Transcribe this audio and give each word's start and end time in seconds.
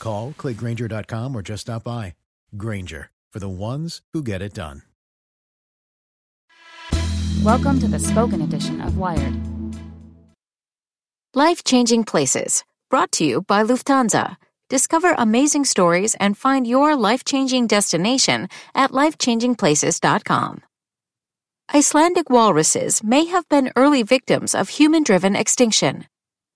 Call, 0.00 0.34
clickgrainger.com, 0.36 1.36
or 1.36 1.42
just 1.42 1.62
stop 1.62 1.84
by. 1.84 2.14
Grainger, 2.56 3.10
for 3.32 3.38
the 3.38 3.48
ones 3.48 4.02
who 4.12 4.22
get 4.22 4.42
it 4.42 4.54
done. 4.54 4.82
Welcome 7.44 7.78
to 7.78 7.88
the 7.88 7.98
spoken 7.98 8.42
edition 8.42 8.80
of 8.80 8.98
Wired. 8.98 9.34
Life 11.34 11.62
changing 11.62 12.04
places. 12.04 12.64
Brought 12.90 13.12
to 13.12 13.24
you 13.24 13.42
by 13.42 13.62
Lufthansa. 13.62 14.36
Discover 14.68 15.14
amazing 15.16 15.64
stories 15.64 16.16
and 16.16 16.36
find 16.36 16.66
your 16.66 16.96
life 16.96 17.24
changing 17.24 17.68
destination 17.68 18.48
at 18.74 18.90
lifechangingplaces.com. 18.90 20.62
Icelandic 21.72 22.28
walruses 22.28 23.02
may 23.04 23.26
have 23.26 23.48
been 23.48 23.72
early 23.76 24.02
victims 24.02 24.54
of 24.54 24.70
human 24.70 25.04
driven 25.04 25.36
extinction. 25.36 26.06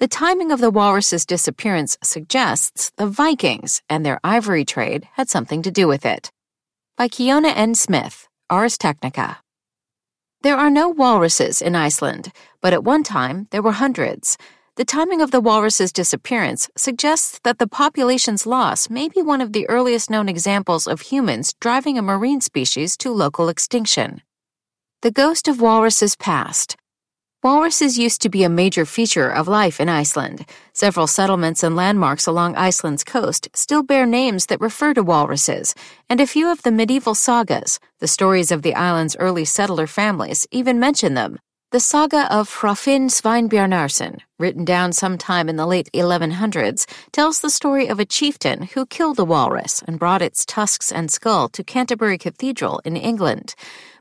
The 0.00 0.08
timing 0.08 0.50
of 0.50 0.60
the 0.60 0.70
walrus's 0.70 1.26
disappearance 1.26 1.98
suggests 2.02 2.90
the 2.96 3.06
Vikings 3.06 3.82
and 3.86 4.04
their 4.04 4.18
ivory 4.24 4.64
trade 4.64 5.06
had 5.12 5.28
something 5.28 5.60
to 5.60 5.70
do 5.70 5.86
with 5.86 6.06
it. 6.06 6.32
By 6.96 7.06
Kiona 7.06 7.52
N. 7.54 7.74
Smith, 7.74 8.26
Ars 8.48 8.78
Technica. 8.78 9.40
There 10.40 10.56
are 10.56 10.70
no 10.70 10.88
walruses 10.88 11.60
in 11.60 11.76
Iceland, 11.76 12.32
but 12.62 12.72
at 12.72 12.82
one 12.82 13.02
time 13.02 13.46
there 13.50 13.60
were 13.60 13.72
hundreds. 13.72 14.38
The 14.76 14.86
timing 14.86 15.20
of 15.20 15.32
the 15.32 15.40
walrus's 15.42 15.92
disappearance 15.92 16.70
suggests 16.78 17.38
that 17.44 17.58
the 17.58 17.68
population's 17.68 18.46
loss 18.46 18.88
may 18.88 19.10
be 19.10 19.20
one 19.20 19.42
of 19.42 19.52
the 19.52 19.68
earliest 19.68 20.08
known 20.08 20.30
examples 20.30 20.86
of 20.86 21.02
humans 21.02 21.52
driving 21.60 21.98
a 21.98 22.02
marine 22.02 22.40
species 22.40 22.96
to 22.96 23.12
local 23.12 23.50
extinction. 23.50 24.22
The 25.02 25.10
ghost 25.10 25.46
of 25.46 25.60
walruses 25.60 26.16
past. 26.16 26.78
Walruses 27.42 27.98
used 27.98 28.20
to 28.20 28.28
be 28.28 28.44
a 28.44 28.50
major 28.50 28.84
feature 28.84 29.30
of 29.30 29.48
life 29.48 29.80
in 29.80 29.88
Iceland. 29.88 30.44
Several 30.74 31.06
settlements 31.06 31.62
and 31.62 31.74
landmarks 31.74 32.26
along 32.26 32.54
Iceland's 32.54 33.02
coast 33.02 33.48
still 33.54 33.82
bear 33.82 34.04
names 34.04 34.44
that 34.46 34.60
refer 34.60 34.92
to 34.92 35.02
walruses, 35.02 35.74
and 36.10 36.20
a 36.20 36.26
few 36.26 36.52
of 36.52 36.60
the 36.60 36.70
medieval 36.70 37.14
sagas, 37.14 37.80
the 37.98 38.06
stories 38.06 38.50
of 38.52 38.60
the 38.60 38.74
island's 38.74 39.16
early 39.16 39.46
settler 39.46 39.86
families, 39.86 40.46
even 40.50 40.78
mention 40.78 41.14
them. 41.14 41.38
The 41.70 41.80
saga 41.80 42.30
of 42.30 42.50
Hrafn 42.50 43.08
Sveinbjarnarson, 43.08 44.18
written 44.38 44.66
down 44.66 44.92
sometime 44.92 45.48
in 45.48 45.56
the 45.56 45.66
late 45.66 45.88
1100s, 45.94 46.84
tells 47.10 47.40
the 47.40 47.48
story 47.48 47.86
of 47.88 47.98
a 47.98 48.04
chieftain 48.04 48.64
who 48.74 48.84
killed 48.84 49.18
a 49.18 49.24
walrus 49.24 49.82
and 49.86 49.98
brought 49.98 50.20
its 50.20 50.44
tusks 50.44 50.92
and 50.92 51.10
skull 51.10 51.48
to 51.48 51.64
Canterbury 51.64 52.18
Cathedral 52.18 52.82
in 52.84 52.98
England 52.98 53.54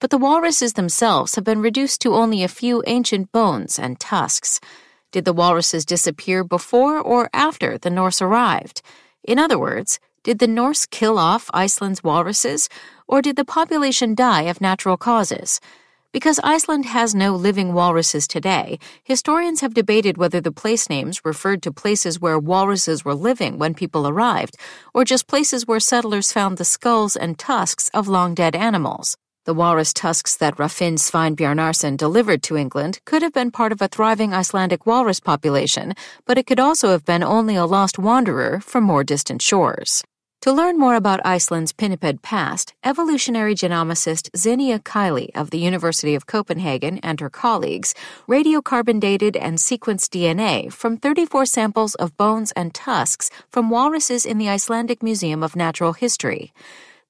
but 0.00 0.10
the 0.10 0.18
walruses 0.18 0.74
themselves 0.74 1.34
have 1.34 1.44
been 1.44 1.60
reduced 1.60 2.00
to 2.02 2.14
only 2.14 2.42
a 2.42 2.48
few 2.48 2.82
ancient 2.86 3.32
bones 3.32 3.78
and 3.78 3.98
tusks. 3.98 4.60
Did 5.12 5.24
the 5.24 5.32
walruses 5.32 5.84
disappear 5.84 6.42
before 6.44 6.98
or 6.98 7.30
after 7.32 7.78
the 7.78 7.90
Norse 7.90 8.20
arrived? 8.20 8.82
In 9.22 9.38
other 9.38 9.58
words, 9.58 10.00
did 10.24 10.38
the 10.38 10.48
Norse 10.48 10.86
kill 10.86 11.18
off 11.18 11.50
Iceland's 11.52 12.02
walruses, 12.02 12.68
or 13.06 13.20
did 13.20 13.36
the 13.36 13.44
population 13.44 14.14
die 14.14 14.42
of 14.42 14.60
natural 14.60 14.96
causes? 14.96 15.60
Because 16.14 16.38
Iceland 16.44 16.86
has 16.86 17.12
no 17.12 17.34
living 17.34 17.74
walruses 17.74 18.28
today, 18.28 18.78
historians 19.02 19.60
have 19.60 19.74
debated 19.74 20.16
whether 20.16 20.40
the 20.40 20.52
place 20.52 20.88
names 20.88 21.20
referred 21.24 21.60
to 21.64 21.72
places 21.72 22.20
where 22.20 22.38
walruses 22.38 23.04
were 23.04 23.14
living 23.16 23.58
when 23.58 23.74
people 23.74 24.06
arrived, 24.06 24.56
or 24.94 25.04
just 25.04 25.26
places 25.26 25.66
where 25.66 25.80
settlers 25.80 26.32
found 26.32 26.56
the 26.56 26.64
skulls 26.64 27.16
and 27.16 27.38
tusks 27.38 27.90
of 27.92 28.06
long 28.08 28.32
dead 28.32 28.54
animals. 28.54 29.16
The 29.46 29.52
walrus 29.52 29.92
tusks 29.92 30.36
that 30.36 30.56
Hrafn 30.56 30.94
Sveinbjarnarson 30.96 31.98
delivered 31.98 32.42
to 32.44 32.56
England 32.56 33.00
could 33.04 33.20
have 33.20 33.34
been 33.34 33.50
part 33.50 33.72
of 33.72 33.82
a 33.82 33.88
thriving 33.88 34.32
Icelandic 34.32 34.86
walrus 34.86 35.20
population, 35.20 35.92
but 36.24 36.38
it 36.38 36.46
could 36.46 36.58
also 36.58 36.92
have 36.92 37.04
been 37.04 37.22
only 37.22 37.54
a 37.54 37.66
lost 37.66 37.98
wanderer 37.98 38.60
from 38.60 38.84
more 38.84 39.04
distant 39.04 39.42
shores. 39.42 40.02
To 40.40 40.52
learn 40.52 40.78
more 40.78 40.94
about 40.94 41.26
Iceland's 41.26 41.74
pinniped 41.74 42.22
past, 42.22 42.72
evolutionary 42.84 43.54
genomicist 43.54 44.30
Xénia 44.30 44.82
Keighley 44.82 45.30
of 45.34 45.50
the 45.50 45.58
University 45.58 46.14
of 46.14 46.26
Copenhagen 46.26 46.98
and 47.02 47.20
her 47.20 47.28
colleagues 47.28 47.94
radiocarbon 48.26 48.98
dated 48.98 49.36
and 49.36 49.58
sequenced 49.58 50.08
DNA 50.08 50.72
from 50.72 50.96
34 50.96 51.44
samples 51.44 51.94
of 51.96 52.16
bones 52.16 52.50
and 52.52 52.72
tusks 52.72 53.28
from 53.50 53.68
walruses 53.68 54.24
in 54.24 54.38
the 54.38 54.48
Icelandic 54.48 55.02
Museum 55.02 55.42
of 55.42 55.54
Natural 55.54 55.92
History. 55.92 56.54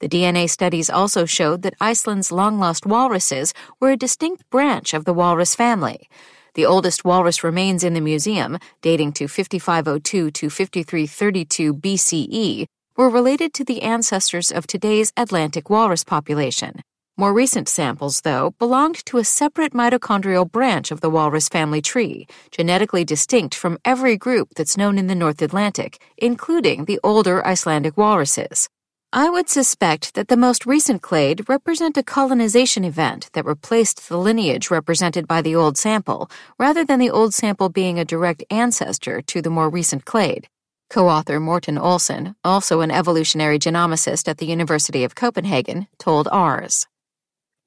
The 0.05 0.19
DNA 0.21 0.51
studies 0.51 0.91
also 0.91 1.25
showed 1.25 1.63
that 1.63 1.77
Iceland's 1.81 2.31
long 2.31 2.59
lost 2.59 2.85
walruses 2.85 3.55
were 3.81 3.93
a 3.93 3.97
distinct 3.97 4.45
branch 4.51 4.93
of 4.93 5.07
the 5.07 5.15
walrus 5.15 5.55
family. 5.55 6.11
The 6.53 6.67
oldest 6.67 7.07
walrus 7.07 7.43
remains 7.43 7.83
in 7.83 7.95
the 7.95 8.03
museum, 8.03 8.59
dating 8.83 9.15
to 9.15 9.29
5502 9.29 10.31
to 10.31 10.51
5332 10.51 11.73
BCE, 11.73 12.67
were 12.99 13.09
related 13.09 13.55
to 13.55 13.65
the 13.65 13.81
ancestors 13.81 14.53
of 14.53 14.67
today's 14.67 15.11
Atlantic 15.17 15.71
walrus 15.71 16.05
population. 16.05 16.83
More 17.17 17.33
recent 17.33 17.67
samples, 17.67 18.21
though, 18.21 18.51
belonged 18.59 19.07
to 19.07 19.17
a 19.17 19.25
separate 19.25 19.73
mitochondrial 19.73 20.53
branch 20.53 20.91
of 20.91 21.01
the 21.01 21.09
walrus 21.09 21.49
family 21.49 21.81
tree, 21.81 22.27
genetically 22.51 23.07
distinct 23.07 23.55
from 23.55 23.79
every 23.87 24.19
group 24.19 24.49
that's 24.55 24.77
known 24.77 24.99
in 24.99 25.07
the 25.07 25.15
North 25.15 25.41
Atlantic, 25.41 25.99
including 26.19 26.85
the 26.85 27.01
older 27.03 27.43
Icelandic 27.47 27.97
walruses. 27.97 28.69
I 29.17 29.31
would 29.31 29.49
suspect 29.49 30.15
that 30.15 30.27
the 30.27 30.37
most 30.37 30.67
recent 30.67 31.01
clade 31.01 31.49
represent 31.49 31.97
a 31.97 32.03
colonization 32.03 32.83
event 32.83 33.31
that 33.35 33.45
replaced 33.45 34.09
the 34.09 34.17
lineage 34.17 34.73
represented 34.73 35.29
by 35.29 35.41
the 35.41 35.55
old 35.55 35.79
sample, 35.79 36.29
rather 36.59 36.85
than 36.85 36.99
the 36.99 37.13
old 37.13 37.33
sample 37.33 37.69
being 37.69 37.97
a 37.97 38.05
direct 38.05 38.43
ancestor 38.51 39.23
to 39.23 39.41
the 39.41 39.51
more 39.51 39.71
recent 39.71 40.05
clade. 40.05 40.49
Co-author 40.91 41.39
Morten 41.39 41.79
Olsen, 41.79 42.35
also 42.43 42.81
an 42.81 42.91
evolutionary 42.91 43.57
genomicist 43.57 44.27
at 44.27 44.39
the 44.39 44.47
University 44.47 45.05
of 45.05 45.15
Copenhagen, 45.15 45.87
told 46.01 46.27
Ars. 46.33 46.89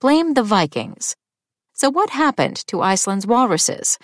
Blame 0.02 0.34
the 0.34 0.44
Vikings. 0.44 1.16
So 1.72 1.90
what 1.90 2.10
happened 2.10 2.58
to 2.68 2.82
Iceland's 2.82 3.26
walruses? 3.26 3.98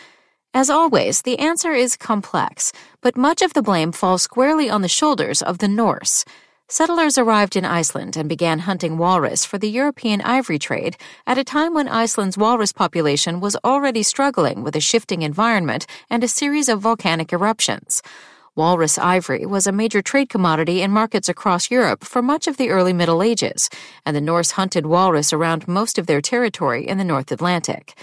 As 0.54 0.70
always, 0.70 1.24
the 1.24 1.40
answer 1.40 1.74
is 1.74 1.98
complex, 1.98 2.72
but 3.02 3.18
much 3.18 3.42
of 3.42 3.54
the 3.54 3.62
blame 3.62 3.92
falls 3.92 4.22
squarely 4.22 4.70
on 4.70 4.82
the 4.82 4.88
shoulders 4.88 5.42
of 5.42 5.58
the 5.58 5.68
Norse. 5.68 6.24
Settlers 6.74 7.20
arrived 7.20 7.56
in 7.56 7.66
Iceland 7.66 8.18
and 8.18 8.28
began 8.28 8.58
hunting 8.58 8.98
walrus 8.98 9.46
for 9.46 9.60
the 9.60 9.70
European 9.70 10.22
ivory 10.22 10.58
trade 10.58 10.98
at 11.28 11.38
a 11.38 11.44
time 11.44 11.76
when 11.76 11.88
Iceland's 11.88 12.36
walrus 12.36 12.74
population 12.74 13.40
was 13.40 13.56
already 13.64 14.02
struggling 14.02 14.64
with 14.64 14.76
a 14.76 14.80
shifting 14.80 15.22
environment 15.22 15.86
and 16.10 16.24
a 16.24 16.28
series 16.28 16.70
of 16.70 16.82
volcanic 16.82 17.32
eruptions. 17.32 18.02
Walrus 18.56 18.98
ivory 18.98 19.46
was 19.46 19.68
a 19.68 19.72
major 19.72 20.02
trade 20.02 20.30
commodity 20.30 20.82
in 20.82 20.90
markets 20.90 21.30
across 21.30 21.70
Europe 21.70 22.04
for 22.04 22.24
much 22.24 22.48
of 22.48 22.58
the 22.58 22.72
early 22.72 22.92
Middle 22.92 23.22
Ages, 23.22 23.70
and 24.04 24.16
the 24.16 24.22
Norse 24.22 24.50
hunted 24.54 24.88
walrus 24.88 25.32
around 25.32 25.68
most 25.68 26.00
of 26.00 26.08
their 26.08 26.22
territory 26.22 26.88
in 26.88 26.98
the 26.98 27.04
North 27.04 27.32
Atlantic. 27.32 27.94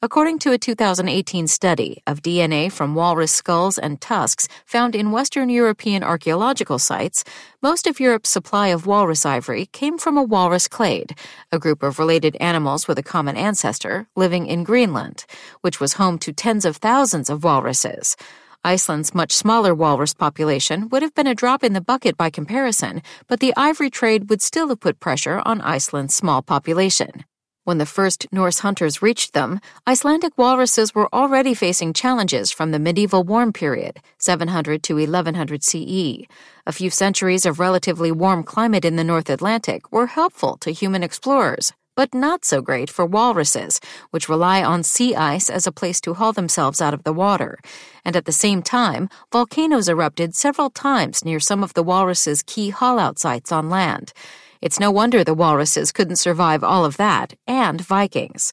According 0.00 0.38
to 0.40 0.52
a 0.52 0.58
2018 0.58 1.48
study 1.48 2.04
of 2.06 2.22
DNA 2.22 2.70
from 2.70 2.94
walrus 2.94 3.32
skulls 3.32 3.78
and 3.78 4.00
tusks 4.00 4.46
found 4.64 4.94
in 4.94 5.10
Western 5.10 5.48
European 5.48 6.04
archaeological 6.04 6.78
sites, 6.78 7.24
most 7.62 7.84
of 7.84 7.98
Europe's 7.98 8.28
supply 8.28 8.68
of 8.68 8.86
walrus 8.86 9.26
ivory 9.26 9.66
came 9.66 9.98
from 9.98 10.16
a 10.16 10.22
walrus 10.22 10.68
clade, 10.68 11.16
a 11.50 11.58
group 11.58 11.82
of 11.82 11.98
related 11.98 12.36
animals 12.36 12.86
with 12.86 12.96
a 12.96 13.02
common 13.02 13.36
ancestor 13.36 14.06
living 14.14 14.46
in 14.46 14.62
Greenland, 14.62 15.26
which 15.62 15.80
was 15.80 15.94
home 15.94 16.16
to 16.20 16.32
tens 16.32 16.64
of 16.64 16.76
thousands 16.76 17.28
of 17.28 17.42
walruses. 17.42 18.16
Iceland's 18.62 19.16
much 19.16 19.32
smaller 19.32 19.74
walrus 19.74 20.14
population 20.14 20.88
would 20.90 21.02
have 21.02 21.14
been 21.16 21.26
a 21.26 21.34
drop 21.34 21.64
in 21.64 21.72
the 21.72 21.80
bucket 21.80 22.16
by 22.16 22.30
comparison, 22.30 23.02
but 23.26 23.40
the 23.40 23.52
ivory 23.56 23.90
trade 23.90 24.30
would 24.30 24.42
still 24.42 24.68
have 24.68 24.78
put 24.78 25.00
pressure 25.00 25.42
on 25.44 25.60
Iceland's 25.60 26.14
small 26.14 26.40
population. 26.40 27.24
When 27.68 27.76
the 27.76 27.84
first 27.84 28.26
Norse 28.32 28.60
hunters 28.60 29.02
reached 29.02 29.34
them, 29.34 29.60
Icelandic 29.86 30.38
walruses 30.38 30.94
were 30.94 31.14
already 31.14 31.52
facing 31.52 31.92
challenges 31.92 32.50
from 32.50 32.70
the 32.70 32.78
medieval 32.78 33.24
warm 33.24 33.52
period, 33.52 34.00
700 34.16 34.82
to 34.84 34.94
1100 34.94 35.62
CE. 35.62 36.24
A 36.66 36.72
few 36.72 36.88
centuries 36.88 37.44
of 37.44 37.60
relatively 37.60 38.10
warm 38.10 38.42
climate 38.42 38.86
in 38.86 38.96
the 38.96 39.04
North 39.04 39.28
Atlantic 39.28 39.92
were 39.92 40.06
helpful 40.06 40.56
to 40.62 40.70
human 40.70 41.02
explorers, 41.02 41.74
but 41.94 42.14
not 42.14 42.42
so 42.42 42.62
great 42.62 42.88
for 42.88 43.04
walruses, 43.04 43.82
which 44.12 44.30
rely 44.30 44.64
on 44.64 44.82
sea 44.82 45.14
ice 45.14 45.50
as 45.50 45.66
a 45.66 45.72
place 45.72 46.00
to 46.00 46.14
haul 46.14 46.32
themselves 46.32 46.80
out 46.80 46.94
of 46.94 47.02
the 47.02 47.12
water. 47.12 47.58
And 48.02 48.16
at 48.16 48.24
the 48.24 48.32
same 48.32 48.62
time, 48.62 49.10
volcanoes 49.30 49.90
erupted 49.90 50.34
several 50.34 50.70
times 50.70 51.22
near 51.22 51.38
some 51.38 51.62
of 51.62 51.74
the 51.74 51.82
walruses' 51.82 52.42
key 52.42 52.70
haul-out 52.70 53.18
sites 53.18 53.52
on 53.52 53.68
land. 53.68 54.14
It's 54.60 54.80
no 54.80 54.90
wonder 54.90 55.22
the 55.22 55.34
walruses 55.34 55.92
couldn't 55.92 56.16
survive 56.16 56.64
all 56.64 56.84
of 56.84 56.96
that, 56.96 57.34
and 57.46 57.80
Vikings. 57.80 58.52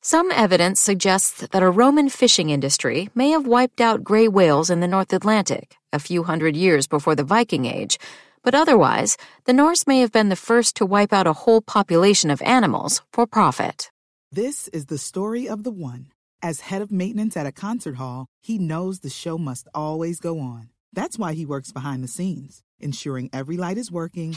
Some 0.00 0.30
evidence 0.30 0.80
suggests 0.80 1.46
that 1.46 1.62
a 1.62 1.70
Roman 1.70 2.08
fishing 2.08 2.48
industry 2.48 3.10
may 3.14 3.30
have 3.30 3.46
wiped 3.46 3.80
out 3.80 4.02
gray 4.02 4.28
whales 4.28 4.70
in 4.70 4.80
the 4.80 4.88
North 4.88 5.12
Atlantic 5.12 5.76
a 5.92 5.98
few 5.98 6.22
hundred 6.22 6.56
years 6.56 6.86
before 6.86 7.14
the 7.14 7.24
Viking 7.24 7.66
Age, 7.66 7.98
but 8.42 8.54
otherwise, 8.54 9.18
the 9.44 9.52
Norse 9.52 9.86
may 9.86 9.98
have 10.00 10.12
been 10.12 10.30
the 10.30 10.36
first 10.36 10.74
to 10.76 10.86
wipe 10.86 11.12
out 11.12 11.26
a 11.26 11.32
whole 11.32 11.60
population 11.60 12.30
of 12.30 12.40
animals 12.42 13.02
for 13.12 13.26
profit. 13.26 13.90
This 14.32 14.68
is 14.68 14.86
the 14.86 14.98
story 14.98 15.48
of 15.48 15.64
the 15.64 15.70
one. 15.70 16.12
As 16.40 16.60
head 16.60 16.80
of 16.80 16.92
maintenance 16.92 17.36
at 17.36 17.46
a 17.46 17.52
concert 17.52 17.96
hall, 17.96 18.26
he 18.40 18.58
knows 18.58 19.00
the 19.00 19.10
show 19.10 19.36
must 19.36 19.68
always 19.74 20.18
go 20.18 20.38
on. 20.38 20.70
That's 20.92 21.18
why 21.18 21.34
he 21.34 21.44
works 21.44 21.72
behind 21.72 22.02
the 22.02 22.08
scenes, 22.08 22.62
ensuring 22.78 23.28
every 23.32 23.56
light 23.56 23.76
is 23.76 23.92
working 23.92 24.36